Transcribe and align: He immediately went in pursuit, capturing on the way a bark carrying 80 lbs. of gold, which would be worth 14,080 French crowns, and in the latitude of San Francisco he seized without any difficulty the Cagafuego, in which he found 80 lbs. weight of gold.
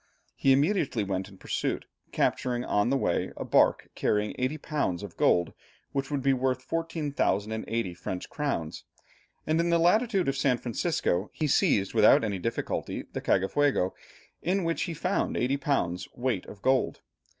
He 0.35 0.51
immediately 0.51 1.03
went 1.03 1.29
in 1.29 1.37
pursuit, 1.37 1.85
capturing 2.11 2.65
on 2.65 2.89
the 2.89 2.97
way 2.97 3.31
a 3.37 3.45
bark 3.45 3.89
carrying 3.93 4.33
80 4.39 4.57
lbs. 4.57 5.03
of 5.03 5.15
gold, 5.15 5.53
which 5.91 6.09
would 6.09 6.23
be 6.23 6.33
worth 6.33 6.63
14,080 6.63 7.93
French 7.93 8.27
crowns, 8.27 8.83
and 9.45 9.59
in 9.59 9.69
the 9.69 9.77
latitude 9.77 10.27
of 10.27 10.35
San 10.35 10.57
Francisco 10.57 11.29
he 11.33 11.45
seized 11.45 11.93
without 11.93 12.23
any 12.23 12.39
difficulty 12.39 13.03
the 13.13 13.21
Cagafuego, 13.21 13.93
in 14.41 14.63
which 14.63 14.81
he 14.85 14.95
found 14.95 15.37
80 15.37 15.57
lbs. 15.59 16.07
weight 16.17 16.47
of 16.47 16.63
gold. 16.63 17.01